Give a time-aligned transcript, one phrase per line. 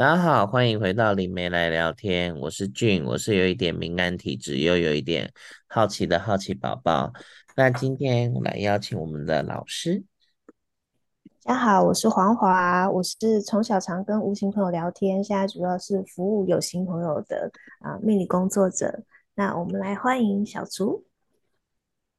[0.00, 2.34] 大家好，欢迎回到灵媒来聊天。
[2.40, 5.30] 我是俊，我是有一点敏感体质又有一点
[5.66, 7.12] 好奇的好奇宝宝。
[7.54, 10.02] 那今天我来邀请我们的老师。
[11.44, 19.02] 大家好，我是黄华，我是从小常跟无形朋友聊天，现在主要是服务有形朋友的啊、命理工作者。
[19.34, 21.04] 那我们来欢迎小竹。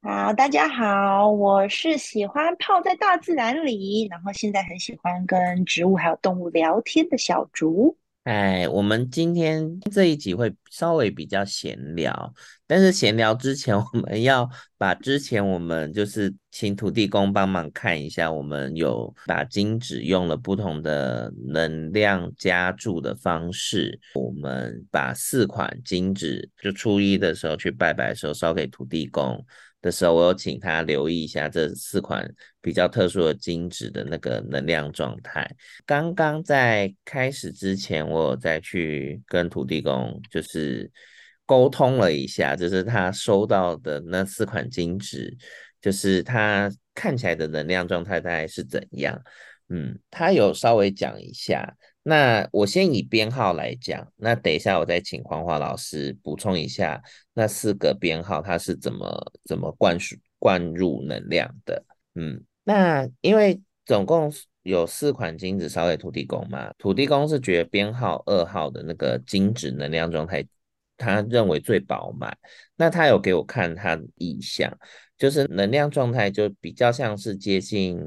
[0.04, 7.96] 好，大家好，我是喜欢泡在大自然里，然后现在很喜欢跟植物还有动物聊天的小竹。
[8.24, 12.34] 哎，我们今天这一集会稍微比较闲聊，
[12.66, 29.40] 但是闲聊之前，我们要把之前我们就是请土地公帮忙看一下，我们有把金纸用了不同的能量加注的方式，我们把四款金纸，就初一的时候去拜拜的时候烧给土地公。
[29.82, 32.26] 的时候，我有请他留意一下这四款
[32.62, 35.46] 比较特殊的金纸的那个能量状态。
[35.84, 40.90] 刚刚在开始之前，我有再去跟土地公就是
[41.44, 45.36] 沟通了一下，就是他收到的那四款金纸，
[45.80, 49.20] 就是他看起来的能量状态大概是怎样。
[49.68, 51.76] 嗯，他有稍微讲一下。
[52.04, 57.00] 那我先以编号来讲，那等一下我再请黄华老师补充一下
[57.32, 61.84] 那四个编号它是怎么怎么灌输灌入能量的。
[62.14, 64.32] 嗯，那因为总共
[64.64, 70.44] 有四款金子烧给土地公嘛，土地公是觉得编号二号的那个金子能量状态，
[70.96, 72.36] 他认为最饱满。
[72.74, 74.76] 那他有给我看他的意象，
[75.16, 78.00] 就是能量状态就比较像是接近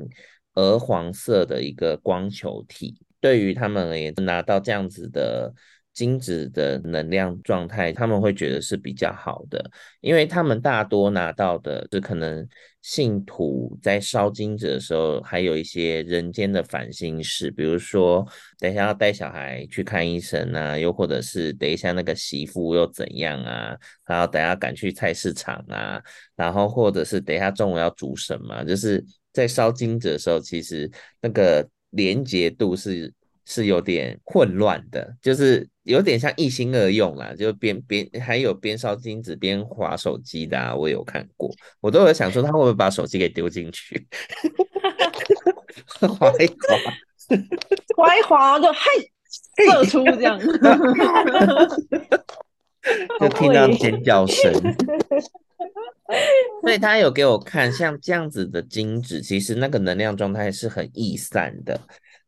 [0.56, 2.98] 鹅黄色的一个光球体。
[3.26, 5.52] 对于他们而言，拿到这样子的
[5.94, 9.68] 金子的能量状态，他们会觉得是比较好的，
[10.00, 12.48] 因为他们大多拿到的是可能
[12.84, 18.23] 信徒在烧金子的时候，还有一些人间的烦心事，比如说
[18.59, 26.00] 等一下要带小孩去看医生啊，又或者是等一下那个媳妇又怎样啊，然后等一下赶去菜市场啊，
[26.36, 29.03] 然后或者是等一下中午要煮什么，就是
[29.34, 30.88] 在烧金子的时候，其实
[31.19, 31.68] 那个。
[31.95, 33.11] 连结度是
[33.45, 44.07] 是有点混乱的，就是有点像一心二用啦，就边边还有边烧金子边划手机的啊，我有看过，我都有想说他会不会把手机给丢进去，
[46.01, 46.78] 滑一滑，
[47.95, 48.89] 滑一滑就嗨
[49.57, 50.39] 射出这样，
[53.19, 54.51] 就听到尖叫声。
[56.62, 61.80] 所以他有给我看，像这样子的金子，其实那个能量状态是很易散的。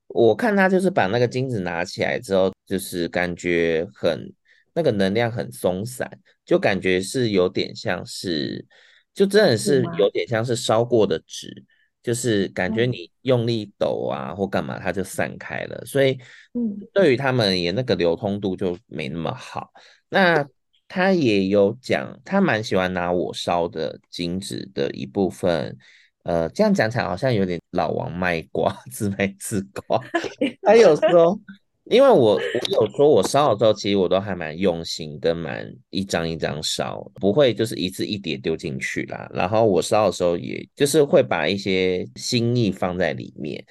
[0.08, 4.32] 我看他就是把那个金子拿起来之后，就是感觉很
[4.74, 6.10] 那个能量很松散，
[6.46, 8.66] 就感觉是有点像是，
[9.14, 11.64] 就真的是有点像是烧过的纸，
[12.02, 15.84] 就是感觉你用力抖啊或干嘛，它就散开了。
[15.86, 16.18] 所以，
[16.94, 19.72] 对于他们也那个流通度就没那么好。
[20.10, 20.48] 那
[20.90, 25.78] 他也有讲，他蛮喜欢拿我烧的金子的一部分，
[26.24, 30.02] 呃，这样讲起来好像有点老王卖瓜，自卖自夸。
[30.64, 31.38] 他有说，
[31.84, 39.30] 因为我我有说我烧的时候，其实我都还蛮用心，跟蛮一张一张烧，不会就是一次一叠丢进去啦。
[39.34, 43.62] 然后我烧的时候，也就是会把一些心意放在里面。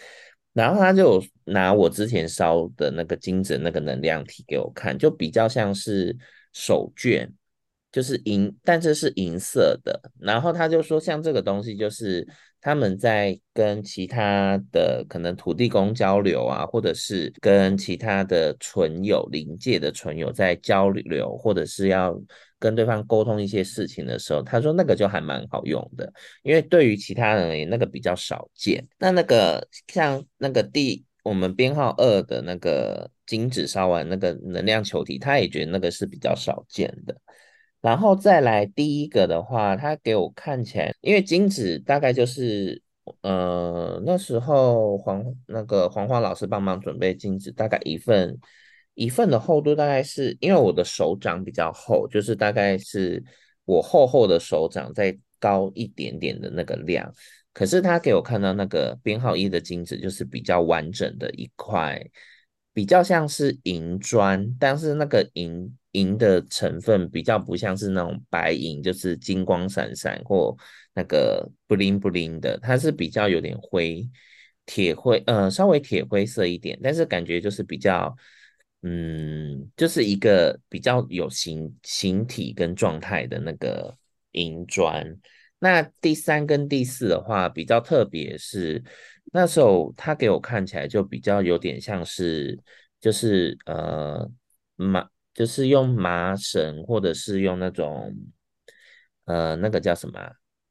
[0.53, 6.15] 然后他就拿我之前烧的那个金子那个能量体给我看，就比较像是。
[6.57, 7.29] 手绢
[7.93, 10.01] 就是银，但这是银色的。
[10.19, 12.27] 然后他就说，像这个东西，就是
[12.61, 22.19] 他们在跟其他的可能土地公交流啊，或者是跟其他的存有灵界的存有在交流，或者是要
[22.59, 26.13] 跟对方沟通一些事情的时候，他说那个就还蛮好用的，
[26.43, 28.87] 因为对于其他人而言，那个比较少见。
[28.99, 33.11] 那那个像那个第我们编号二的那个。
[33.27, 37.17] 金子烧完那个能量球体，他也觉得那个是比较少见的。
[37.81, 42.81] 然后再来第一个的话，他给我看起来，因为金子大概就是，
[43.23, 48.39] 呃，那时候黄那个黄花老师帮忙准备金子，大概一份
[48.95, 53.21] 一份的厚度大概是，因为我的手掌比较厚，就是大概是
[53.65, 57.13] 我厚厚的手掌再高一点点的那个量。
[57.57, 61.99] 可是他给我看到那个编号一的金子，就是比较完整的一块。
[62.75, 70.55] 比较像是银砖，但是那个银银的成分比较不像是那种白银，就是金光闪闪或
[70.93, 74.07] 那个布灵布灵的，它是比较有点灰
[74.67, 78.15] 铁灰，呃，稍微铁灰色一点，但是感觉就是比较，
[78.83, 83.97] 嗯，就是一个比较有形形体跟状态的那个
[84.33, 85.19] 银砖。
[85.67, 88.81] 那第三跟第四的话比较特别是。
[89.33, 92.59] 那时候他给我看起来就比较有点像是
[93.01, 94.27] 就是呃
[94.77, 95.05] 麻，
[95.35, 98.15] 就是用麻绳或者是用那种
[99.25, 100.19] 呃那个叫什么，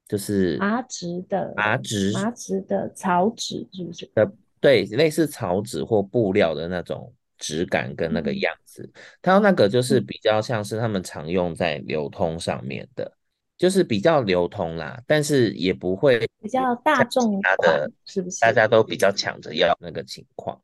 [0.07, 4.09] 就是麻质的麻质麻质的草纸是不是？
[4.15, 4.25] 呃，
[4.61, 8.89] 对，类似草纸或布料的那种质感跟那个样子，
[9.21, 13.11] 它那个就是比较像是他们常用在流通上面的。
[13.57, 18.39] 就是比较流通啦，但是也不会比较大众的，是不是？
[18.41, 20.61] 大家都比较抢着要那个情况，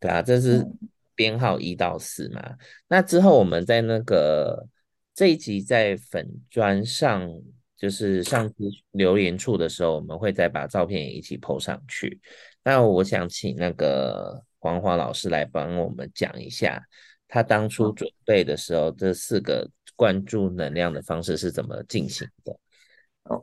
[0.00, 0.66] 对啊，这是
[1.14, 2.42] 编号一到四嘛。
[2.44, 2.58] 嗯、
[2.88, 4.66] 那之后我们在那个
[5.14, 7.30] 这一集在粉砖上，
[7.76, 8.54] 就是上次
[8.90, 12.20] 留言处的时候，我们会再把照片也一起 po 上去。
[12.64, 16.82] 那我想请那个黄华老师来帮我们讲一下，
[17.28, 19.70] 他当初准备的时候，这四个。
[19.96, 22.56] 灌注能量的方式是怎么进行的？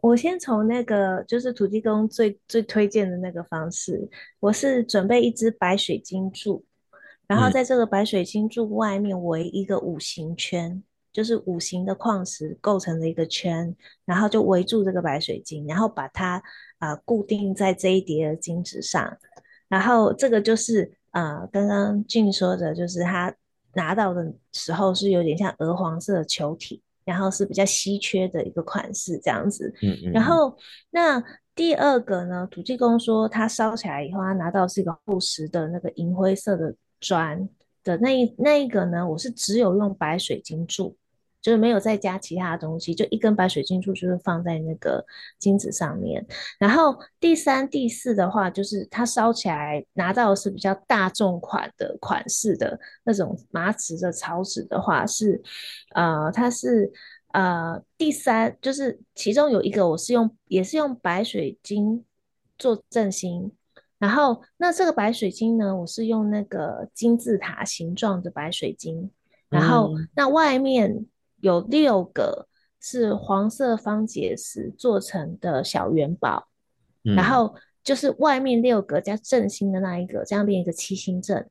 [0.01, 4.09] 我先从那个就是土地公最最推荐的那个方式，
[4.41, 6.65] 我是准备一支白水晶柱，
[7.27, 13.73] 然后在这个白水晶柱外面围一个五行圈，嗯、就是五行的矿石构成的一个圈，
[14.03, 16.43] 然后就围住这个白水晶，然后把它
[16.79, 19.17] 啊、呃、固定在这一叠的金纸上，
[19.69, 23.33] 然后这个就是啊刚刚俊说的，就是他。
[23.73, 29.73] 拿到的时候是有点像鹅黄色的球体，然后是比较稀缺的一个款式这样子。
[29.81, 30.11] 嗯嗯。
[30.11, 30.55] 然后
[30.89, 31.23] 那
[31.55, 37.47] 第二个呢，土地公说他烧起来以后，他拿到是一个厚实的那个银灰色的砖
[37.83, 40.95] 的那一那一个呢，我是只有用白水晶柱。
[41.41, 45.05] 就是没有再加其他的东西，就一根白水晶柱，就是放在那个
[45.37, 46.25] 金子上面。
[46.59, 55.41] 然后第三、第四的话，就是它烧起来拿到的是比较大众款的款式的那种麻质的草纸的话，是
[55.95, 56.91] 呃，它是
[57.31, 62.03] 呃第三，就是其中有一个我是用也是用白水晶
[62.57, 63.49] 做正心，
[63.97, 69.09] 然后那这个白水晶呢，我是用那个金字塔形状的白水晶，
[69.47, 71.05] 然后那外面。
[71.41, 72.47] 有六个
[72.79, 76.47] 是黄色方解石做成的小元宝，
[77.03, 77.53] 嗯、然后
[77.83, 81.49] 就是外面六个加正心的那一个，这样变一个七星阵。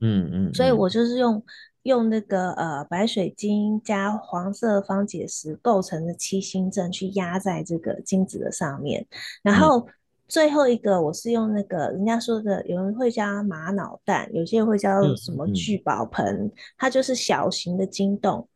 [0.00, 1.42] 嗯嗯，嗯，所以我就是用
[1.84, 9.06] 用那个呃白水晶加黄色方解石构成的七星阵去压在这个金子的上面，
[9.42, 9.86] 然后
[10.26, 18.48] 最后一个我是用那个人家说的，有人会叫玛瑙蛋，有些人会叫什么聚宝盆，嗯嗯、它就是小型的金洞。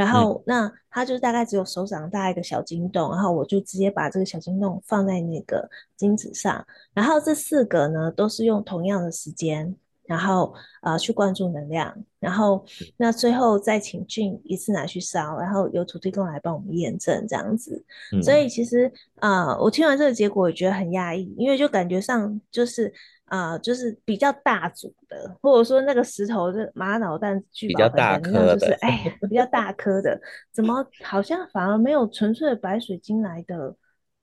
[0.00, 12.64] 然后，那它就大概只有手掌大一个小金洞，然后我就直接把这个小金洞放在那个金子上，然后这四个呢都是用同样的时间，然后呃去灌注能量，然后
[12.96, 17.84] 那最后再请俊一次拿去烧，然后由土地公来帮我们验证这样子。
[18.12, 22.90] 嗯、所以其实啊、呃，我听完这个结果也觉得很压抑，因为就感觉上就是。
[23.30, 30.20] 啊、呃，就是比较大组的，或者说那个石头的玛瑙蛋聚宝盆，比较大颗就是哎，比较大颗的，
[30.52, 33.76] 怎么好像反而没有纯粹的白水晶来的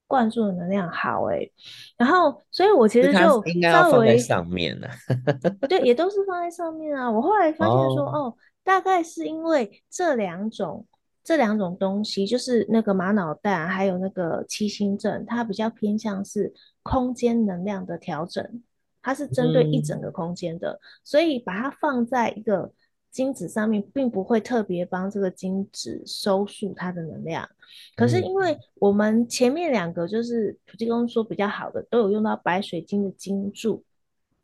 [0.07, 1.51] 灌注的能量好哎、欸？
[1.97, 7.09] 然后，所以我其实就稍微应该要放在上面呢、啊，对，也都是放在上面啊。
[7.09, 10.85] 我后来发现说，哦，哦，大概是因为这两种
[11.23, 18.61] 这两种东西，就是那个玛瑙蛋还有那个七星阵，它比较偏向是空间能量的调整。
[19.07, 22.69] 它是针对一整个空间的，嗯、所以把它放在一个
[23.09, 27.47] 金子上面，并不会特别帮这个金子收束它的能量。
[27.95, 33.81] 可是因为我们前面两个就是土地公说比较好的，都有用到白水晶的金柱。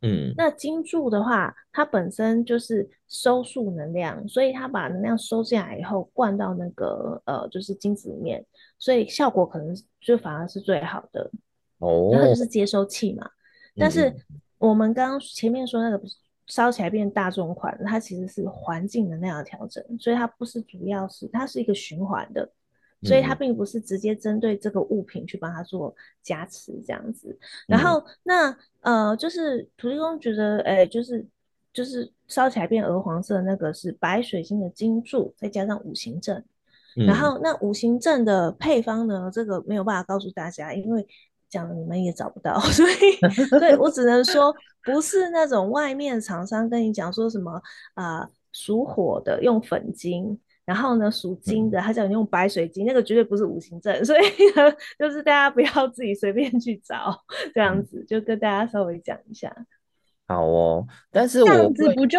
[0.00, 8.42] 嗯，那金柱的话，它本身就是收束能量，所以它把能量收进来以后，灌到那个呃就是金子里面，
[8.78, 11.30] 所以效果可能就反而是最好的。
[11.80, 13.28] 哦，然后就是接收器嘛，
[13.76, 14.10] 但是。
[14.64, 16.00] 嗯我们刚刚前面说那个
[16.46, 22.50] 烧起来变大众款，它其实是环境的那样的调整，所以它不是主要是它是一个循环的，
[23.02, 27.38] 所以它并不是直接针对这个物品去帮它做加持这样子。
[27.68, 31.26] 然后那呃，就是土地公觉得，哎，就是
[31.72, 36.42] 就是烧起来变鹅黄色的那个是白水晶的金柱，再加上五行阵。
[37.06, 41.06] 然后那五行阵的配方呢，这个没有办法告诉大家，因为。
[41.54, 47.62] 讲了你们也找不到， 所以，所以我只能说， 不是那种外面厂商跟你讲说什么
[47.94, 54.20] 啊，属火的用粉晶，然后呢属金的他叫你用白水晶，那个绝对不是五行阵， 所以
[54.56, 57.16] 呢，就是大家不要自己随便去找，
[57.54, 59.54] 这样子就跟大家稍微讲一下。
[60.26, 62.18] 好哦，但是我这样子不就，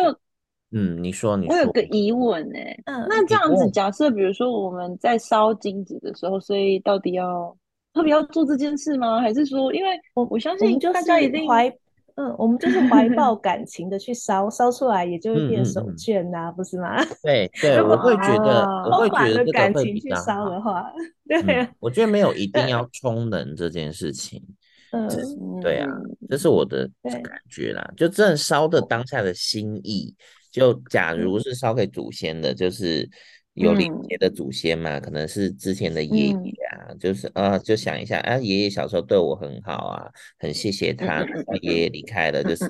[0.72, 7.56] 嗯，你说你说，我有个疑问呢、欸，嗯，那这样子假设，比如说我们在烧金子的时候，所以到底要？
[7.96, 9.22] 特别要做这件事吗？
[9.22, 11.68] 还是说，因为我我相信大家一定怀
[12.16, 17.04] 嗯，我们就是怀抱 感情的去烧，烧出来也就会变手绢呐、啊，嗯嗯嗯不是吗？
[17.24, 20.86] 对 对，我会觉得，哦、我会觉得这个感会情去烧的话，
[21.28, 24.42] 对、嗯，我觉得没有一定要 充能这件事情。
[24.92, 25.10] 嗯，
[25.62, 25.90] 对啊，
[26.30, 27.86] 这是我的感觉啦。
[27.98, 30.14] 就真的烧的当下的心意，
[30.52, 33.10] 就假如是烧给祖先的，就是。
[33.56, 36.34] 有连接的祖先嘛，嗯、可能是之前的爷爷
[36.72, 41.26] 啊，嗯、就是啊，就想一下啊，爷爷小时候对我很好啊，很谢谢他。
[41.62, 42.70] 爷爷离开了，就是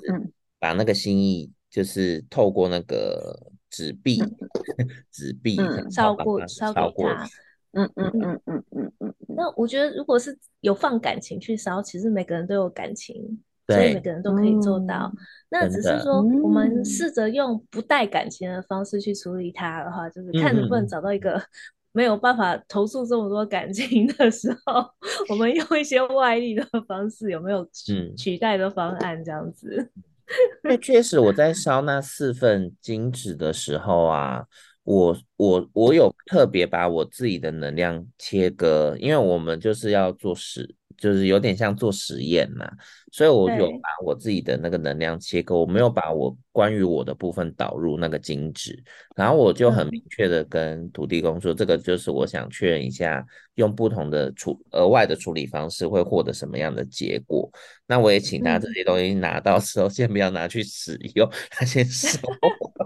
[0.59, 4.21] 把那个心意，就是透过那个纸币，
[5.11, 5.57] 纸币
[5.89, 7.27] 烧过烧给他。
[7.71, 9.13] 嗯嗯嗯嗯嗯嗯。
[9.27, 13.41] 那我觉得，如果是有放感情去烧，其实每个人都有感情。
[13.67, 15.17] 所以每个人都可以做到，嗯、
[15.49, 21.41] 那只是说我们试着用不带感情的方式去处理它的话，嗯、就是看能不能找到一个
[21.91, 24.89] 没有办法投诉这么多感情的时候，嗯、
[25.29, 27.67] 我们用一些外力的方式，有没有
[28.15, 29.89] 取代的方案这样子？
[30.63, 34.43] 因为确实我在烧那四份金纸的时候啊，
[34.83, 40.75] 我我我有特别把我自己的能量切割，因为我们就是要做事。
[40.97, 42.69] 就是有点像做实验嘛，
[43.11, 48.81] 所以我有把我自己的那个能量切割，我没有把我关于我的部分导入那个金纸，
[49.15, 53.25] 然后我就很明确的跟土地公说，这个就是我想确认一下，
[53.55, 57.49] 用不同的处额外的处理方式会获得什么样的结果。
[57.87, 62.19] 那我也请他这些东西拿到时候，先不要拿去使用，他先收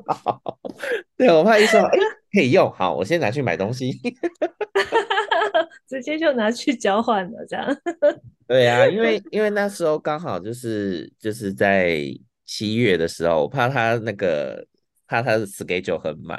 [0.08, 0.42] 好。
[1.16, 1.98] 对，我怕一说，哎，
[2.32, 4.00] 可以用，好，我先拿去买东西。
[5.90, 7.66] 直接就拿去交换了，这样。
[8.48, 12.00] 对啊，因为因为那时候刚好就是就是在
[12.46, 14.64] 七月的时候，我怕他那个
[15.08, 16.38] 怕他的 schedule 很满，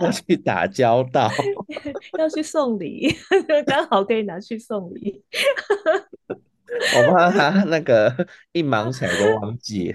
[0.00, 1.28] 要去打交道，
[2.16, 3.12] 要去送礼，
[3.66, 5.24] 刚好可以拿去送礼。
[6.96, 9.94] 我怕他那个一忙起来都忘记。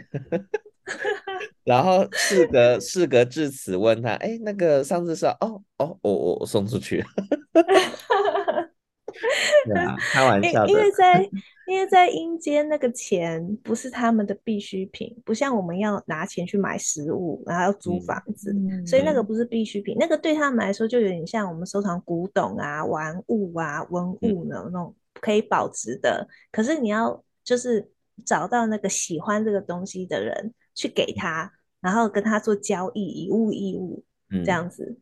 [1.64, 7.06] 然后事隔事隔至此，问他，哎，那个上次说，哦哦，我我我送出去了。
[9.66, 10.72] 对啊，开玩笑的。
[10.72, 11.30] 因为在
[11.68, 19.96] 因为在阴间那个钱不是他们的必需品，不像我们要拿钱去买食物，然后要租房子，嗯、所以那个不是必需品。
[19.96, 26.28] 嗯、那个对他们来说就有点像我们收藏古董啊、玩物啊、文物呢、嗯、那种可以保值的。
[26.52, 27.90] 可是你要就是
[28.26, 30.54] 找到那个喜欢这个东西的人。
[30.76, 31.52] 去给他，
[31.82, 34.98] 然后跟他做交易，以物易物，这样子，嗯、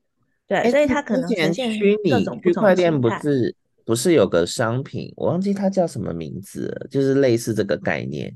[0.47, 2.75] 对，欸、所以他可能呈现各种不同的形态。
[2.75, 8.35] 区块链不是不是有个商品，我忘记它叫什么名字了，就是类似这个概念。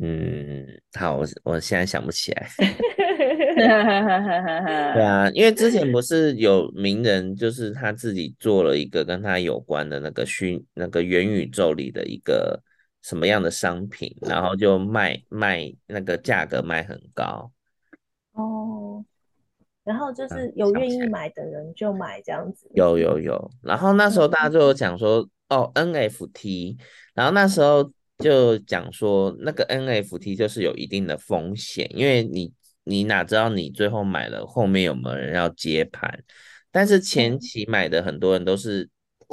[0.00, 2.48] 嗯，好，我我现在想不起来。
[3.54, 3.66] 对
[5.02, 12.60] 啊，因为之前不是有名人，就是他自己做了一个跟他有关的那个虚那个元宇宙里的一个。
[13.04, 17.50] 什么样的商品，然后就卖卖那个价格卖很高
[18.30, 19.04] 哦，
[19.84, 26.76] 然后就是有愿意买的人就买这样子，有有有，然后那时候大家就有讲说，嗯、哦 NFT，
[27.14, 32.52] 然后那时候就讲说那个 NFT 就是有一定的风险，因为你
[32.84, 36.22] 你哪知道你最后买了后面有没有人要接盘，
[36.70, 38.88] 但是前期买的很多人都是。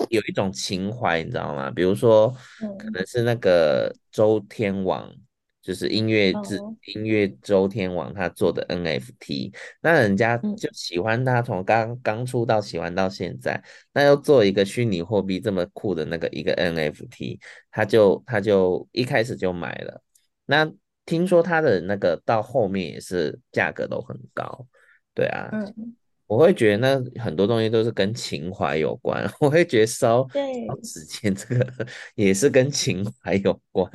[0.10, 1.70] 有一种情怀，你知道吗？
[1.70, 2.34] 比如说，
[2.77, 5.20] 可能是那个周天王，嗯、
[5.69, 17.38] 就是音乐之、哦、音乐周天王他做的 NFT，那人家就喜欢他，从刚刚出道喜欢到现在，那又做一个虚拟货币这么酷的那个一个 NFT，
[17.69, 20.01] 他就他就一开始就买了。
[20.47, 20.67] 那
[21.05, 24.65] 听说他的那个到后面也是价格都很高，
[25.13, 25.49] 对啊。
[25.53, 25.95] 嗯。
[26.25, 33.89] 我会觉得那很多东西都是跟情怀有关，我会觉得烧烧纸钱这个 也是跟情怀有关，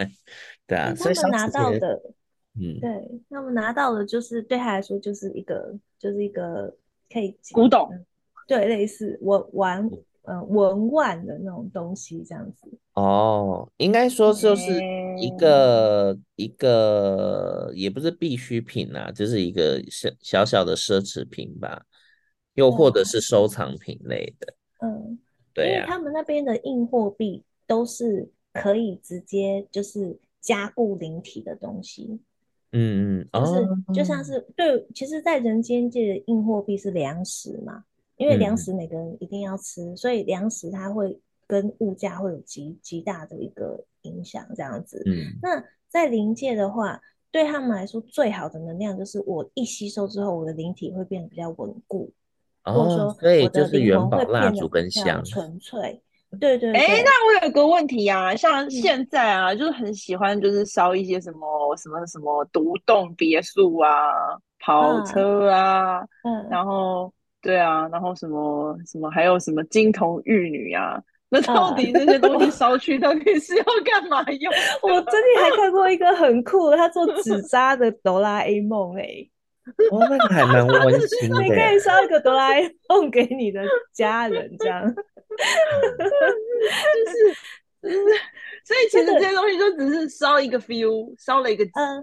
[0.67, 0.95] 对啊。
[0.95, 2.03] 他们拿到的，
[2.59, 6.75] 嗯，对，他们拿到的就是对他来说就是一个就是一个
[7.13, 7.89] 可以古董，
[8.47, 9.91] 对，类似文玩
[10.23, 12.71] 呃文玩的那种东西这样子。
[12.95, 14.81] 哦，应该说就是
[15.19, 21.83] 一个、嗯、一个也不是必需品啊，就是一个小小小的奢侈品吧。
[22.55, 25.19] 又或者是收藏品类的，嗯，
[25.53, 32.21] 对、啊，因为他们那边的硬货币都是可以直接就是加固灵体的东西，
[32.73, 37.83] 嗯嗯，就是、哦、就像是对，其实，在人间界的硬货币是粮食嘛，
[38.19, 45.03] 因为粮食每个人一定要吃，嗯、所以粮食它会跟物价会有极极大的一个影响，这样子。
[45.07, 52.13] 嗯，那在灵界的话，对他们来说最好的能量就是我一吸收之后，我的灵体会变得比较稳固。
[52.67, 53.07] 或者说，
[53.43, 56.01] 我的灵魂会变得比较纯粹，
[56.41, 56.81] 对对对。
[56.81, 63.91] 哎，那我有个问题啊，像现在啊，嗯、就是很喜欢就是烧一些什么什么什么独栋别墅啊、
[64.59, 67.13] 跑车啊，嗯，嗯然后
[67.43, 71.01] 对啊，然后什么什么还有什么金童玉女啊。
[71.31, 74.53] 那到底这些东西烧去到底是要干嘛用？
[74.83, 79.05] 我最近还看过一个很酷的，他做纸扎的哆啦 A 梦，哎，
[79.91, 81.43] 哦，那个还蛮温馨 的。
[81.43, 83.63] 你可以烧一个哆啦 A 梦给你的
[83.93, 84.95] 家人，这样。
[85.99, 87.15] 就是，
[87.83, 88.09] 就是，
[88.65, 92.03] 所以其实这些东西就只是烧一个 feel，烧了一个嗯。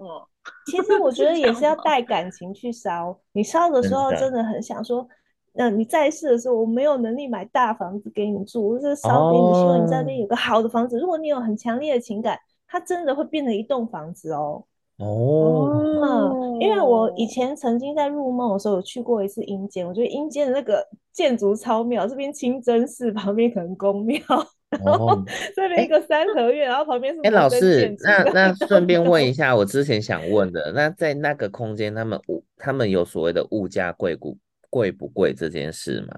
[0.66, 5.08] 其实我觉得也是要带感情去烧，你烧的时候真的很想说。
[5.54, 10.96] 那你在世的时候，我没有能力买大房子给你住，我是烧给你，希望你在那边有个好的房子。
[10.96, 11.02] Oh.
[11.02, 14.64] 如果你有很强烈的情感，它真的会变成一栋房子哦。
[15.02, 15.68] 哦
[16.00, 16.54] ，oh.
[16.54, 24.46] 嗯，因为我以前曾经在入梦的时候有去过一次阴间，我觉得阴间的那个建筑超妙，这边清真寺旁边可能宫庙，oh.
[24.70, 25.22] 然后
[25.56, 27.20] 这边一个三合院，欸、然后旁边是。
[27.22, 34.36] 哎，老师，那那顺便问一下，我之前想问的，那在那个空间，他们物他们有所谓的物价贵不。
[34.72, 36.16] 贵不贵这件事吗？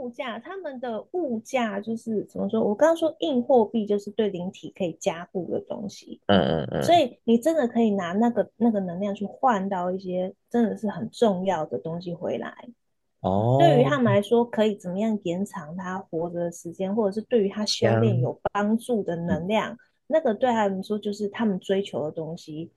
[0.00, 2.62] 物价，他们的物价就是怎么说？
[2.62, 6.18] 我刚刚说硬货币就是对灵体可以加固的东西。
[6.26, 6.82] 嗯嗯嗯。
[6.82, 12.54] 所以你真的可以拿那个那个能量去换到一些真的是很重要的东西回来。
[13.20, 13.58] 哦。
[13.60, 22.72] 对于他们来说，可以怎么样延长他活着的时间，或者是对于他修炼有帮助的能量，嗯、那个对他们说就是他们追求的东西。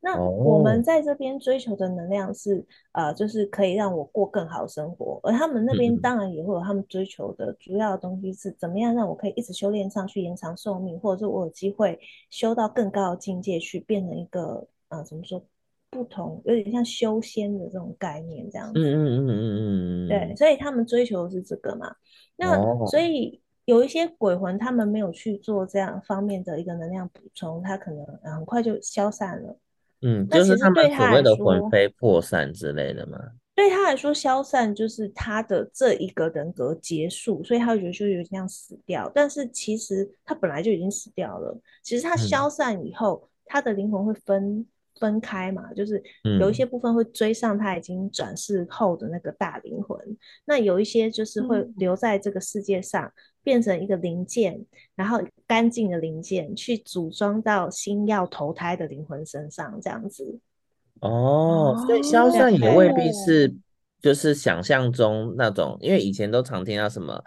[0.00, 11.98] 那我们在这边追求的能量是，呃，就是可以让我过更好的生活，而他们那边当然也会有他们追求的主要的东西是怎么样让我可以一直修炼上去，延长寿命，或者是我有机会
[12.30, 15.42] 修到更高的境界去，变成一个呃，怎么说，
[15.90, 18.78] 不同，有点像修仙的这种概念这样子。
[18.78, 20.08] 嗯嗯嗯嗯嗯。
[20.08, 21.92] 对，所以他们追求的是这个嘛。
[22.36, 29.56] 那所以有一些鬼魂，他们没有去做这样方面的一个能量补充，他可能很快就消散了。
[30.06, 33.18] 嗯，就是他们所谓的魂飞魄散之类的嘛。
[33.56, 39.10] 对他来说，消散就是他的这一个人格结束，所以他会觉得就有点像死掉。
[39.12, 41.58] 但是其实他本来就已经死掉了。
[41.82, 44.64] 其实他消散以后，嗯、他的灵魂会分
[45.00, 46.00] 分开嘛，就是
[46.38, 53.10] 有一些部分会追上他已经转世后的那个大灵魂，嗯、那有一些就是会留在这个世界上。
[53.46, 54.60] 嗯变成一个零件，
[54.96, 60.40] 然后干净的零件去组装到新要投胎的灵魂身上，这样子。
[60.98, 63.54] 哦，所以消散也未必是
[64.00, 67.22] 就是想象中那种，因为以前都常听到什么，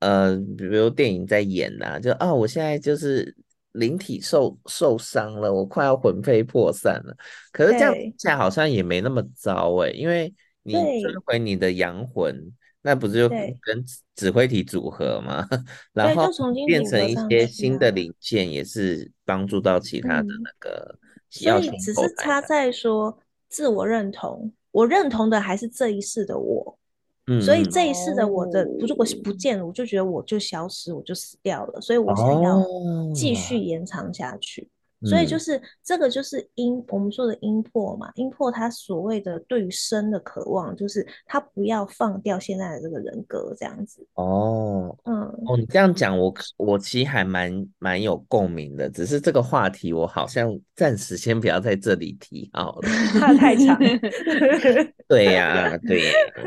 [0.00, 3.32] 呃，比如电影在演呐、啊，就啊，我现在就是
[3.70, 7.16] 灵体受受伤了，我快要魂飞魄散了。
[7.52, 12.52] 可是这样听起来好像也没那么糟哎、欸，因为你追回你的阳魂。
[12.82, 13.84] 那不是就跟
[14.16, 15.46] 指挥体组合吗？
[15.94, 16.28] 然后
[16.66, 20.98] 变成一些新的零件，也是帮助到其他的那个。
[21.30, 23.18] 所以只是差在说
[23.48, 26.78] 自我认同，我认同的还是这一世的我。
[27.28, 31.80] 嗯，所以这一世的我的如果是不见了，我就觉得我就消失，我就死掉了。
[31.80, 32.60] 所以我想要
[33.14, 34.68] 继续延长下去。
[35.04, 38.10] 所以就是这个，就是阴，我们说的阴破嘛。
[38.14, 44.06] 阴破他所谓的对于生的渴望，就是他不要放掉现在的这个人格这样子。
[44.14, 48.88] 哦，嗯，哦，你这样讲，我我其实还蛮蛮有共鸣的。
[48.90, 52.88] 只是这个话题，我好像暂时先不要在这里提好了，
[53.18, 53.78] 怕太长。
[55.08, 56.02] 对呀，对，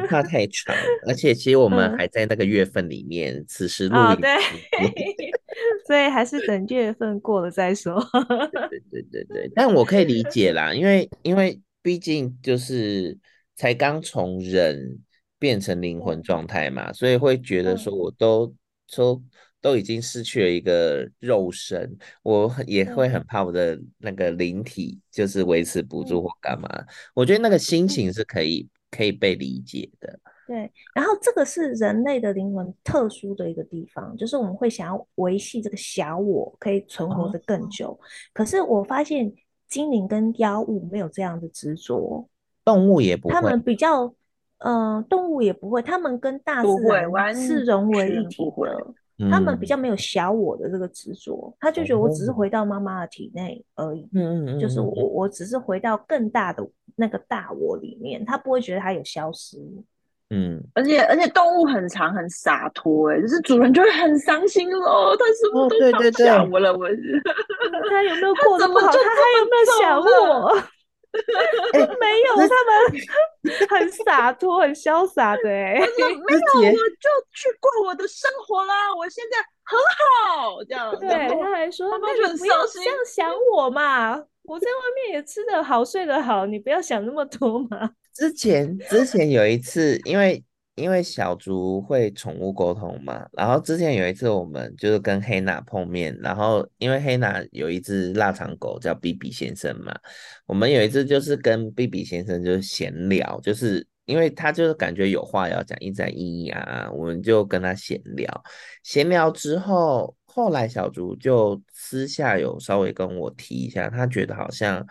[0.08, 0.76] 怕太长。
[1.08, 4.22] 而且其实我们还在那个月份里面，嗯、此时录音。
[4.22, 4.30] 对。
[5.86, 8.00] 所以还是等月份过了再说。
[8.70, 13.18] 对对对对，但我可以理解啦，因为因为毕竟就是
[13.56, 15.00] 才刚从人
[15.40, 18.54] 变成灵魂状态嘛，所以会觉得说我都
[18.96, 19.24] 都
[19.62, 26.70] 都已经失去了一个肉身，我也会很怕我的那个灵体就是维持不住或干嘛。
[27.14, 30.20] 我觉得那个心情是可以可以被理解的。
[30.48, 37.90] 对，然后这个是人类的灵魂特殊的一个地方，就是我们会想要维系这个小我可以存活的更久。
[37.90, 38.00] 哦、
[38.32, 39.34] 可是我发现
[39.68, 42.30] 精灵跟妖物没有这样的执着，
[42.64, 44.14] 动物也不会，他们比较，
[44.60, 48.44] 呃，动物也不会，他们跟大自然是融为一体
[49.18, 56.64] 的，他们比较没有小我的这个执着，他就觉得我只是回到妈妈的体内而已，嗯嗯，就是我我只是回到更大的
[56.96, 59.58] 那个大我里面，他不会觉得他有消失。
[60.30, 66.74] 嗯，而且而且动物很长很洒脱，哎，就是主人就会很伤心哦，他是不是都放下我了？
[66.76, 67.22] 我是，
[67.90, 68.92] 他有没有过得不好？
[68.92, 70.64] 他还有没有想我？
[72.02, 78.94] 没有，他们很洒脱、很潇洒的， 哎，没有，我就去过我的生活啦。
[78.94, 80.94] 我现在很好，这样。
[81.00, 81.10] 对，
[81.40, 87.92] 他还说，那你不要这样想我嘛，我在外面也吃得好，睡得好，你不要想那么多嘛。
[88.16, 90.44] 之前之前有一次，因为。
[90.78, 99.98] 因为小竹会宠物沟通嘛，然后之前有一次我们就是跟黑娜碰面，然后因为黑娜有一只腊肠狗叫比比先生嘛，
[100.46, 108.44] 我们有一次就是跟比比先生就是闲聊，就是因为他就是感觉有话要讲，一直在咿咿呀呀，我们就跟他闲聊，
[108.84, 114.86] 闲聊之后，后来小竹就私下有稍微跟我提一下，他觉得好像。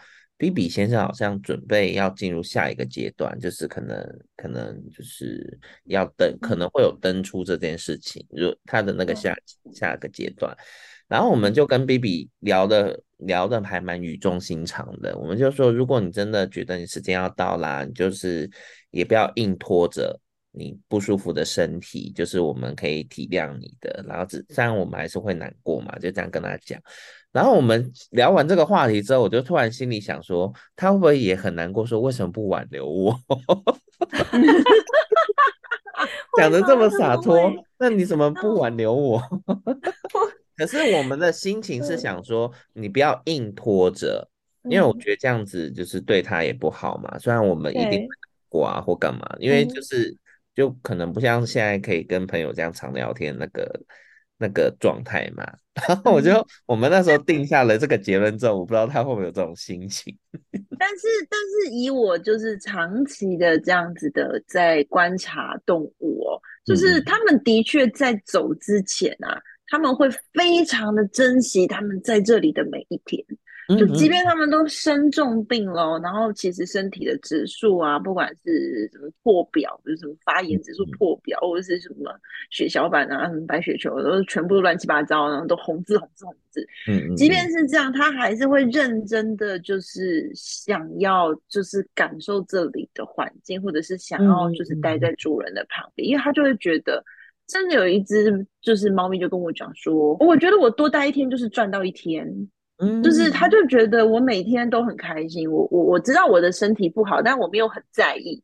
[0.45, 9.35] 比比先生好像准备要进入下一个阶段，就是可能可能就是要登，可能会有登出这件事情，就他的那个下
[9.73, 10.55] 下一个阶段。
[11.09, 18.51] 然后我们就跟 B B 聊的聊的还蛮语重心长的，我们就说，如果你真的觉得你时间要到啦，你就是
[18.91, 20.21] 也不要硬拖着
[20.55, 24.05] 你不舒服的身体，就是我们可以体谅你的。
[24.07, 26.81] 然后只虽然我们还是会难过嘛，就这样跟他讲。
[27.33, 31.85] 然后我们聊完这个话题之后，我就突然心里想说，他会不会也很难过？
[31.85, 33.19] 说为什么不挽留我？
[36.37, 39.21] 讲的这么洒脱，那你怎么不挽留我？
[40.57, 44.29] 可是我们的心情是想说，你不要硬拖着，
[44.69, 47.19] 因为我觉得这样子就是对他也不好嘛。
[47.19, 48.09] 虽然我们一定会
[48.49, 50.17] 过啊或干嘛，因为就是
[50.55, 53.81] 就可能不像现在可以跟朋友这样常聊天那个。
[54.37, 55.47] 那个状态嘛，
[55.88, 60.14] 然后我就、嗯、我们那时候定下了这个结论之后，我不知道他会不会有这种心情。
[60.77, 73.25] 但是，但是以我就是长期的这样子的在观察动物哦，就是他们的确在走之前啊，嗯、他们会非常的珍惜他们在这里的每一天。
[73.68, 82.14] 就即便他们都生重病了，然后其实身体的指数啊，不管是什么破表，就是什么发炎指数破表，或者是什么
[82.50, 86.66] 血小板啊，什么白血球，都是全部都乱七八糟，然后都红字红字红字。
[86.88, 97.03] 嗯，即便是这样，他还是会认真的，就是想要就是感受这里的环境，或者是想要就是待在主人的旁边，因为他就会觉得，
[97.46, 102.29] 真的有一只就是猫咪就跟我讲说，我觉得我多待一天就是赚到一天。
[102.79, 108.43] 嗯，就是他就觉得我每天都很开心，我我我知道我的身体不好，但我没有很在意，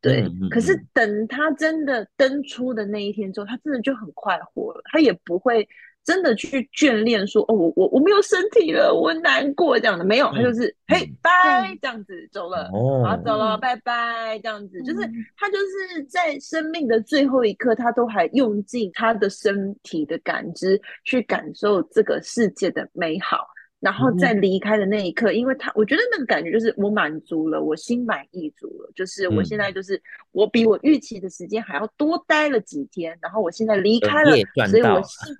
[0.00, 0.22] 对。
[0.22, 5.68] 嗯、可是等他真的登出的那一天之后，他真的就很快活了，他也不会
[6.04, 15.00] 真的去眷恋说哦，我我我没有身体了，我难过这样的，没有，他就是、嗯、嘿拜这样子走了，哦，好走了，拜拜这样子，就是
[15.36, 23.48] 他就是在生命的最后一刻，他都还用尽他的身体的感知去感受这个世界的美好。
[23.82, 34.30] 然后在离开的那一刻，嗯、因为他，我觉得那个感觉就是我满足了，我心满意足了，就是我现在就是我比我预期的时间还要多待了几天，然后我现在离开了，
[34.68, 35.34] 所以我心，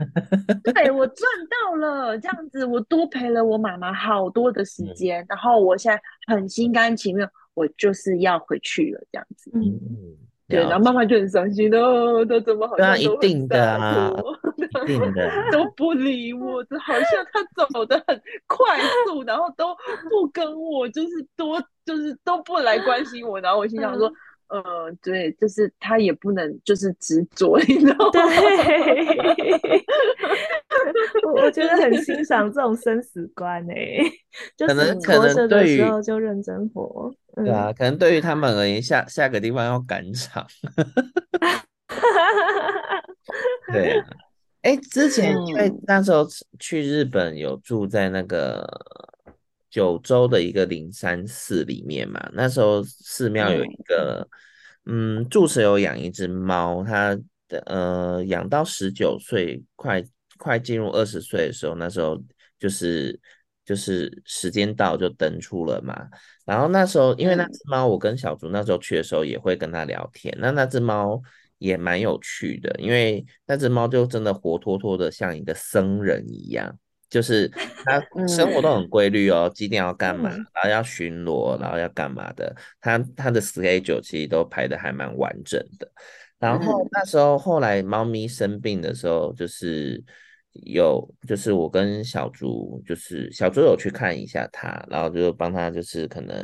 [0.75, 9.53] 对我赚到了，这样子我多陪了我妈妈好多的时间，嗯、然后我现在很心甘情愿，我就是要回去了，这样子。
[9.55, 10.19] 嗯。
[10.53, 14.13] 对，然后妈妈就很伤心哦，他怎么好像都一定的啊，
[14.85, 19.75] 一定的都不理我，就好像他走的很快速，然后都
[20.11, 24.15] 不跟我，就是多就是都不来关心我，然后我心想说，嗯、
[24.53, 28.11] 呃，对，就是他也不能就是执着，你知道吗？
[28.13, 28.21] 对，
[31.25, 34.13] 我我觉得很欣赏这种生死观诶、欸，
[34.55, 37.11] 就是活着的时候就认真活。
[37.35, 40.47] 对啊，可能对于他们而言，下下个地方要赶场。
[43.73, 44.07] 对啊，
[44.61, 46.27] 哎，之前因为那时候
[46.59, 48.69] 去日本有住在那个
[49.73, 54.25] 九州的一个灵山寺里面嘛，那时候寺庙有一个，
[54.87, 60.05] 嗯，住持有养一只猫，它的呃养到十九岁，快
[60.39, 62.23] 快进入二十岁的时候，那时候
[62.57, 63.19] 就是。
[63.65, 65.95] 就是时间到就登出了嘛，
[66.45, 71.23] 然后那时候因为那只猫，我跟小竹那时候去的时候也会跟它聊天，那那只猫
[71.59, 76.77] 也蛮有趣的，因为那只猫就真的活脱脱的像一个僧人一样，
[77.13, 77.47] 就是
[77.85, 85.89] 他生活都很规律哦，几点要干嘛，然后要巡逻，然后要干嘛的，他他的 schedule 其实都排的还蛮完整的。
[86.39, 90.03] 然后那时候后来猫咪生病的时候，就是。
[90.67, 96.37] 有，就是我跟小竹，就是小竹有去看一下他，然后就帮他，就是可能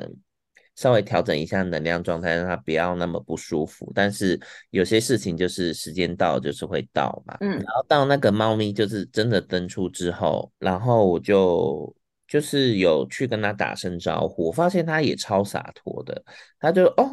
[0.78, 3.90] 稍微调整一下能量状态，让他不要那么不舒服。
[3.96, 7.50] 但是有些事情就是时间到就是会到嘛，嗯。
[7.50, 11.92] 然后到那个猫咪就是真的登出之后，然后我就
[12.28, 16.22] 就是有去跟他打声招呼，我发现他也超洒脱的，
[16.60, 17.10] 他就哦，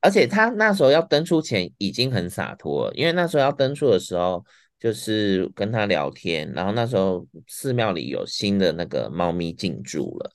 [0.00, 4.44] 而且他那时候要登出前已经很洒脱了，因为那时候要登出的时候。
[4.82, 10.30] 就是跟他聊天，然后那时候寺庙里有新的那个猫咪进驻了，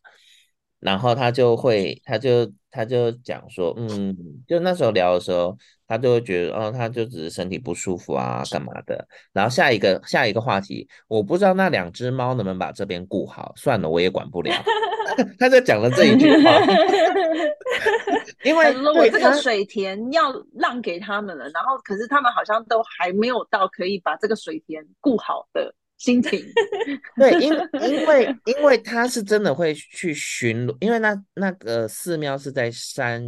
[0.80, 4.16] 然后他就会，他就他就讲说，嗯，
[4.48, 9.08] 就那时候聊的时候，他就会觉得，哦，他就只是身体不舒服啊，干嘛的。
[9.34, 14.54] 然后下一个下一个话题，我不知道那两只猫能不能把这边顾好，算了，我也管不了。
[15.40, 16.52] 他就讲了这一句话。
[18.44, 26.40] 因为我这个水田要让给他们了，然后可是他们好像都还没有到可以把这个水田顾好的心情。
[27.18, 27.52] 对，因
[27.90, 33.24] 因为因为他是真的会去巡逻，因为那那个寺庙是在山，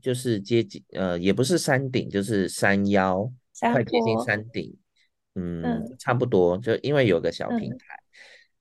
[0.00, 3.30] 就是接近呃，也不是山顶，就是山腰，
[3.60, 4.74] 快接近山顶，
[5.34, 7.94] 嗯，嗯，差不多，就因为有个小平台。
[7.94, 7.98] 嗯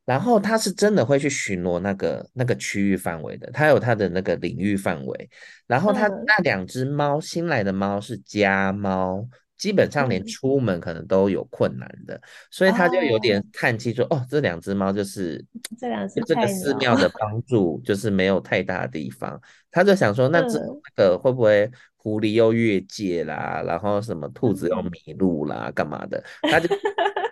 [0.04, 5.30] 然后他是真的会去巡逻那个那个区域范围的，他有他的那个领域范围。
[5.68, 9.26] 然后他那两只猫，嗯、新来的猫是家猫，
[9.62, 15.46] 基本上连出门可能都有困难的，嗯、所以他就有点叹气说：“哦，哦这两只猫就是
[15.80, 23.62] 这两只这个寺庙的帮 助就是没有太大的地方。”他就想说：“那这那个会不会狐狸又越界啦？
[23.64, 25.66] 然后什么兔子又迷路啦？
[25.68, 26.68] 嗯、干嘛的？”他就。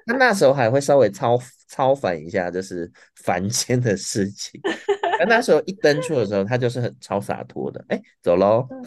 [0.06, 2.92] 他那时候还会稍微超超凡一下，就是
[3.24, 4.60] 凡间的事情。
[5.20, 7.84] 但那时候一登出的时候，他就是很超洒脱的。
[7.90, 8.82] 哎、欸，走喽，嗯、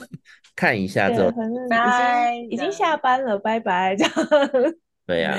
[0.57, 3.95] 看一下之后，反正已经下班了，拜拜。
[3.95, 4.13] 这样。
[5.07, 5.39] 对呀、啊，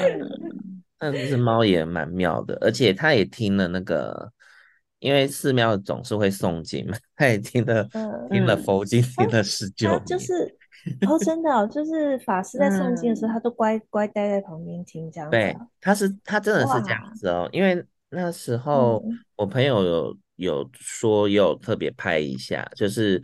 [0.99, 4.31] 那只猫也蛮妙的，而且它也听了那个，
[4.99, 10.55] 因为寺庙总是会诵经嘛，他也听了、嗯、听了佛经，听了十九年，就是。
[11.07, 15.31] 哦，真的哦，就是法师在诵经的时候，嗯、他都乖乖待在旁边听这样子。
[15.31, 19.01] 对，他是他真的是这样子哦，因为那时候
[19.37, 23.21] 我朋友有有说有特别拍一下，就是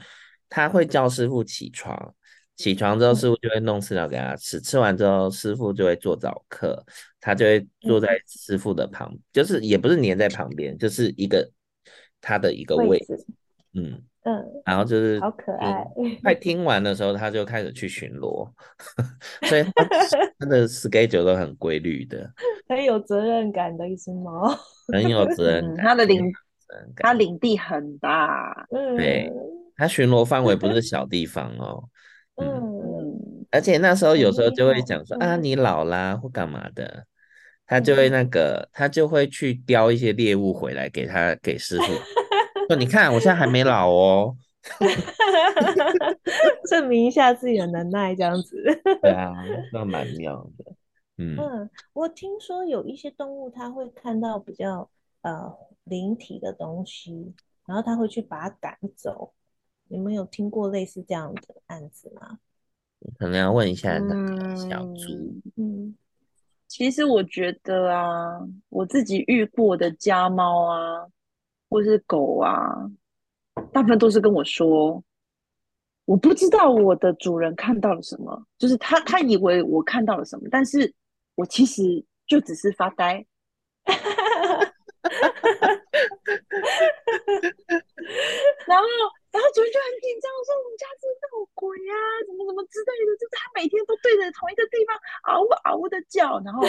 [0.49, 2.15] 他会叫师傅起床，
[2.55, 6.83] 起床之后师傅就会弄饲料给他吃，嗯、吃完之后师傅就会做早课，
[7.19, 11.49] 他就会坐在师傅的旁，嗯、就是也不是黏在旁边，就是一个
[12.19, 13.25] 他的一个位置，位置
[13.73, 14.03] 嗯。
[14.23, 15.81] 嗯，然后就是好可爱。
[16.21, 18.45] 快听完的时候，他就开始去巡逻，
[19.47, 19.63] 所以
[20.37, 22.29] 他的 schedule 都很规律的，
[22.67, 24.53] 很有责任感的一只猫，
[24.91, 25.85] 很有责任感。
[25.85, 26.21] 他的领，
[26.95, 29.31] 他领地很大，对，
[29.75, 31.83] 它巡逻范围不是小地方哦。
[32.41, 37.05] 嗯，而且那时候有时候就会讲说啊，你老啦或干嘛的，
[37.65, 41.85] 他就会那个，他就会去叼一些猎物回来给他给师傅。
[42.67, 44.35] 说你看，我现在还没老哦
[46.69, 48.55] 证明一下自己的能耐，这样子。
[49.01, 49.33] 对啊，
[49.73, 50.73] 那蛮妙的。
[51.17, 54.89] 嗯嗯，我听说有一些动物，它会看到比较
[55.21, 55.51] 呃
[55.83, 57.33] 灵体的东西，
[57.65, 59.33] 然后他会去把它赶走。
[59.87, 62.39] 你们有听过类似这样的案子吗？
[63.17, 65.41] 可能要问一下那个小猪。
[65.55, 65.95] 嗯，
[66.67, 71.07] 其实我觉得啊，我自己遇过的家猫啊。
[71.71, 72.89] 或是狗啊，
[73.71, 75.03] 大部分都是跟我说，
[76.05, 80.91] 我不知道我的主人看到了什么，就是他他以为我看到了什么，但是
[81.35, 83.23] 我其实就只是发呆。
[88.67, 88.85] 然后，
[89.29, 91.93] 然后主人就很紧张，说我们家是闹鬼啊，
[92.25, 94.97] 怎么怎么之类的，就是他每天都对着同一个地方
[95.29, 96.39] 嗷嗷的叫。
[96.41, 96.65] 然后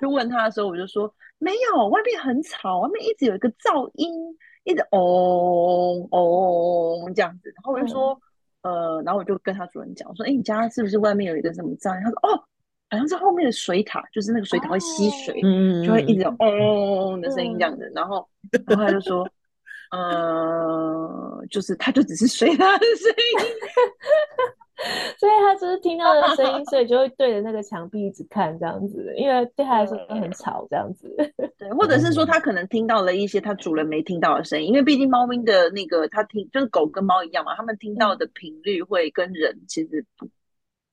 [0.00, 1.14] 就问他的时候，我就说。
[1.38, 7.50] 没有，外面很吵，外面一直有一个噪音，一直嗡嗡这样子。
[7.50, 8.18] 然后我就说，
[8.62, 12.02] 嗯、呃，然后我就跟他主人讲，我说，哎，你家是不是外面有一个什么噪音？
[12.02, 12.42] 他说，哦，
[12.90, 17.84] 好像是后面的水塔，就是那个水塔会吸水，哦、就会一直有嗡嗡的声音这样子。
[17.86, 18.28] 嗯、然后，
[18.66, 19.28] 然后他就说，
[19.90, 23.46] 呃，就是他就只是水塔的声音。
[25.18, 31.08] 所以他只是听到的声音，所以就会对着那个墙壁一直看这样子，因为对他来说都很吵这样子。
[31.56, 40.28] 对，或者是说他可能听到了一些他主人没听到的声音，因为毕竟猫咪的那个他听就是狗跟猫一样嘛，他们听到的频率会跟人其实不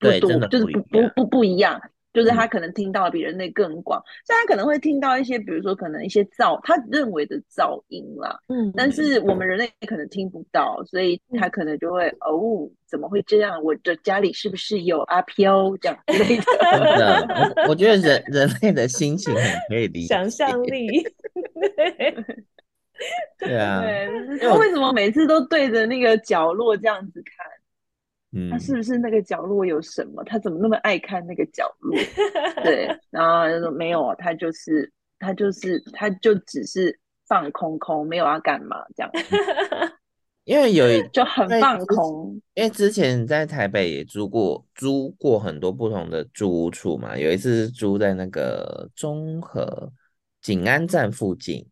[0.01, 1.79] 不多，就是不不不不一样。
[2.13, 13.63] 就是他可能听到的比人类更广，所以他可能会听到一些，比如说可能一些噪，他认为的噪音啦，嗯，但是我们人类可能听不到，所以他可能就会哦，怎么会这样？
[13.63, 16.43] 我的家里是不是有阿飘这样之类的？
[16.69, 17.25] 真的，
[17.63, 20.89] 我我觉得人人类的心情很可以理解，想象力，
[23.39, 27.47] 对啊，对，他为什么每次都对着那个角落这样子看？
[28.33, 30.23] 嗯，他是不是那个角落有什么？
[30.23, 31.97] 他怎么那么爱看那个角落？
[32.63, 39.11] 对， 然后他说没有，他就是他就是他就只是放空空，没有要干嘛这样。
[40.43, 49.91] 因为有一就很放空，因为之前在台北也租过租过很多不同的住屋处嘛，有一次是租在那个中和
[50.41, 51.65] 景安站附近，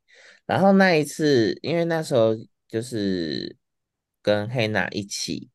[0.46, 2.36] 然后那一次因为那时候
[2.68, 3.58] 就是
[4.22, 5.50] 跟黑娜一起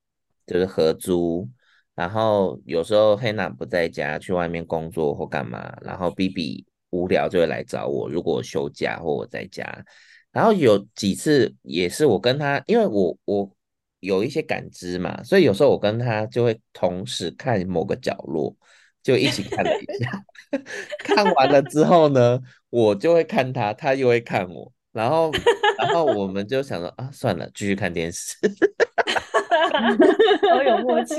[0.46, 1.48] 就是合租，
[1.94, 9.84] 然后有时候黑娜不在家去外面工作或干嘛，然后 BB 无聊就会来找我，如果我休假或我在家。
[10.32, 13.50] 然后有几次也是我跟他，因为我我
[14.00, 18.54] 有一些感知嘛，所以有时候我跟他就会同时看某个角落，
[19.00, 20.24] 就一起看了一下。
[20.98, 25.30] 看完了之后呢，我就会看他，他又会看我，然后
[25.78, 28.36] 然后我们就想说啊，算了，继续看电视。
[30.50, 31.14] 好有 默契，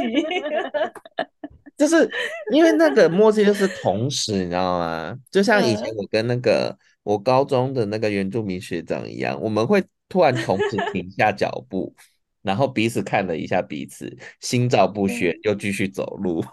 [1.78, 2.10] 就是
[2.52, 5.18] 因为那个默契就是同时，你知道吗？
[5.32, 6.78] 就像以前我跟那个。
[7.06, 11.94] 我高中的那个原住民学长一样，我们会突然同时停下脚步，
[12.42, 16.44] 然后彼此看了一下彼此，心照不宣，又继续走路，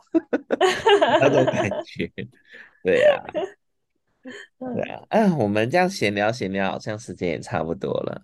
[1.22, 2.06] 那种感觉。
[2.84, 3.32] 对呀、啊，
[4.74, 8.20] 对啊，哎，我们这样闲聊闲聊，好像时间也差不多了。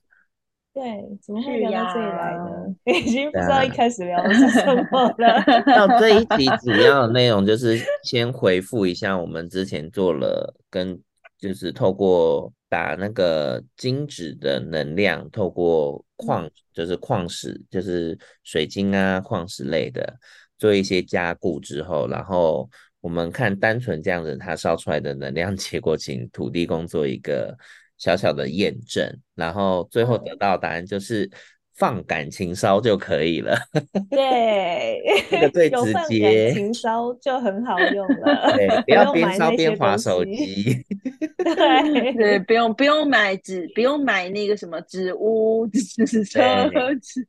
[0.78, 2.74] 对，怎么会聊到这里来呢？
[3.04, 5.42] 已经不知道一开始聊的是什么了。
[5.66, 11.00] 那这一集主要的内容就是先回复一下，我们之前做了跟。
[11.40, 20.18] 就是透过把那个金子的能量，透过矿，就是矿石，就是水晶啊、矿石类的，
[20.58, 22.68] 做一些加固之后，然后
[23.00, 27.56] 我们看单纯这样子，它烧出来的能量结果，请土地公做一个
[27.98, 31.30] 小小的验证，然后最后得到答案就是。
[31.78, 33.56] 放感情烧就可以了，
[34.10, 35.92] 对， 这个最直接。
[35.94, 40.84] 放感情烧就很好用了，对，不要边烧边滑手机。
[41.38, 46.68] 对对，不用不用买纸，不用买那个什么纸屋、纸车、
[47.00, 47.24] 纸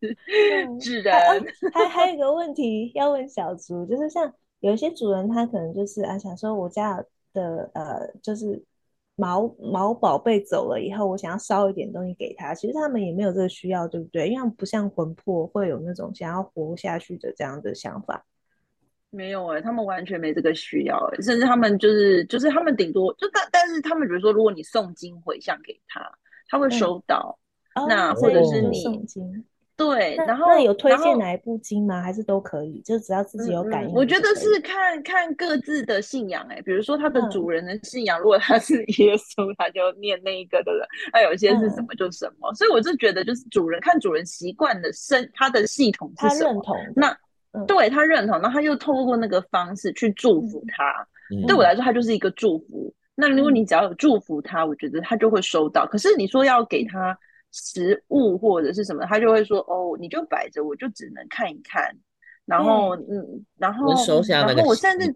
[0.81, 1.13] 纸人。
[1.71, 6.99] 还还有一个问题要问小竹，就是像有一些主人，他可能就是啊，想说我家
[7.33, 8.63] 的呃，就是。
[9.19, 12.53] 毛毛宝贝走了以后，我想要烧一点东西给他。
[12.53, 14.29] 其实他们也没有这个需要，对不对？
[14.29, 18.25] 因为不像魂魄会有那种想要活下去的这样的想法。
[19.09, 25.99] 没有哎、欸，他们完全没这个需要、欸，甚至他们就是就是他们顶多就但但是他们比如说，如果你送金回向给他，
[26.47, 27.37] 他会收到。
[27.75, 28.83] 嗯、那或者是你。
[29.79, 32.01] 对，然后那有推荐哪一部经吗？
[32.01, 32.81] 还是都可以？
[32.81, 33.95] 就只要自己有感应。
[33.95, 42.51] 我觉得是看看各自的信仰哎、欸，比如说他的主人的信仰，嗯、如果他是 耶稣，他就念那一个的人；那有些是什么就什么。
[42.51, 46.75] 嗯、所以我就觉得，就是主人看主人习惯的生他的系统是什么，他认同。
[46.93, 47.17] 那、
[47.53, 51.07] 嗯、对他认同，那他又透过那个方式去祝福他。
[51.33, 52.93] 嗯、对我来说，他就是一个祝福。
[52.93, 55.87] 嗯、那如果你只要有祝福他，我觉得他就会收到。
[55.87, 57.17] 可是你说要给他。
[57.51, 61.95] 食物或者是什么，他就会说：“哦，你就摆着，我就只能看一看。”
[62.45, 63.93] 然后，嗯，嗯，然后，
[64.47, 65.15] 然后我甚至，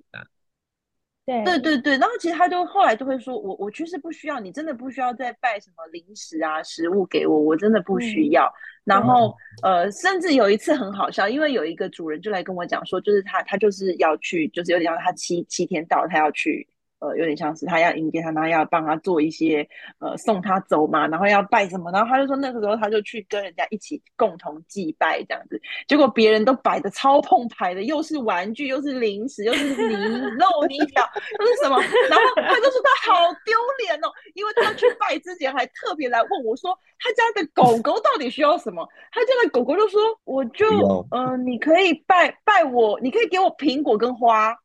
[1.26, 8.46] 对，对对对，然后其实他就后来就会说：“我我确实不需要，你真的不需要再拜什么零食啊、食物给我，我真的不需要。
[8.46, 16.67] 嗯”然后，呃，甚至有一次很好笑，因为有一个主人就来跟我讲说，就是他他就是要去，就是有点像他七七天到，他要去。
[17.04, 19.68] 呃，有点像是他要迎接他，然后要帮他做一些
[20.00, 29.96] 呃送他走嘛，然后要拜什么，然后他就说那个时候他就去跟人家一起共同祭拜这样子，结果别人都摆的超澎湃的，又是玩具，又是零食，又是泥
[30.39, 31.04] 肉泥条，
[31.42, 31.78] 又是什么，
[32.10, 33.54] 然后他就说他好丢
[33.86, 44.56] 脸哦，因为他去拜之前还特别来问我说他家的狗狗到底需要什么，他家的狗狗就说我就呃你可以拜拜我，你可以给我苹果跟花。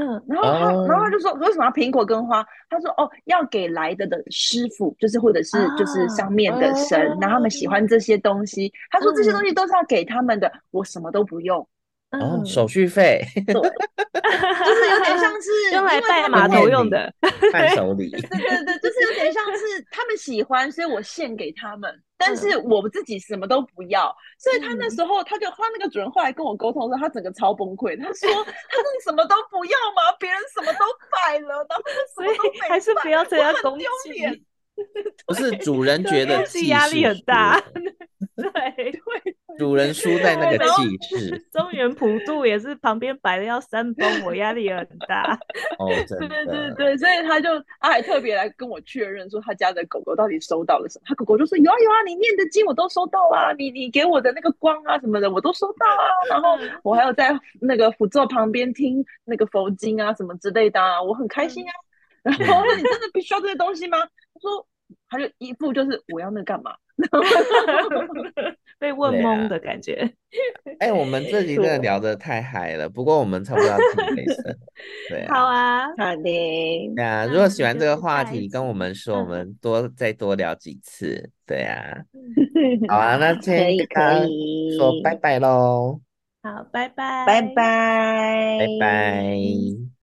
[0.00, 0.90] 嗯，然后他，oh.
[0.90, 2.42] 然后他就说为什么要苹果跟花？
[2.70, 7.22] 他说哦，要给来的的师傅，就是或者是就是上面的神，oh.
[7.22, 8.72] 然后他们喜欢这些东西。
[8.90, 10.56] 他说这些东西都是要给他们的，oh.
[10.70, 11.68] 我什么都不用。
[12.10, 17.12] 哦，oh, 手续费， 就是有点像是 用来拜码头用的
[17.52, 18.10] 伴手礼。
[18.10, 24.12] 对对对，就是有点像是他们喜欢，所以我献给他们，但是我自己什么都不要。
[24.40, 27.96] 所以他那时候，他就他那个主人后来跟我沟通说，他整个超崩溃。
[27.96, 30.10] 他说：“他说你什么都不要吗？
[30.18, 31.84] 别人什么都拜了，然后
[32.16, 34.44] 什么都没拜，还是不要这样恭喜。”
[35.26, 37.62] 不是主人觉得自己压力很大，
[38.40, 38.50] 对
[38.92, 41.38] 对，主人输在那个气势。
[41.52, 45.38] 中原普渡也是旁边摆的要山崩，我压力也很大。
[45.78, 47.48] 哦，对对对对，所以他就
[47.80, 51.04] 他还特别来跟我确认说，他家的狗狗到底收到了什么？
[51.06, 57.30] 他狗狗就说有啊有啊，你念的经我都收到啊，你你给我的那个光啊什么的我都收到啊，然后我还有在
[57.60, 61.72] 那个辅座旁边听那个佛经啊什么之类的啊，我很开心啊。
[62.22, 63.98] 然后我说你真的必须要这些东西吗？
[63.98, 64.66] 他说。
[65.08, 66.74] 他就一副就是我要那干嘛？
[68.78, 69.94] 被问懵的感觉。
[70.78, 74.56] 哎、啊欸，我们这集真的聊得太嗨了，不过我们差不多要停尾声。
[75.08, 76.22] 对、啊，好啊，好的。
[76.22, 81.30] 对啊，如果喜欢这个话题，跟我们说，我们多再多聊几次。
[81.46, 81.96] 对啊，
[82.88, 84.26] 好啊，那 先跟大家
[84.76, 86.00] 说拜拜喽。
[86.42, 89.99] 好，拜拜，拜拜，拜拜。